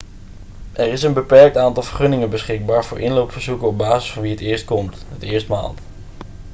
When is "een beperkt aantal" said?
1.03-1.83